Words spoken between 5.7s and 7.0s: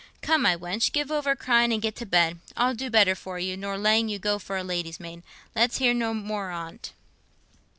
hear no more on't."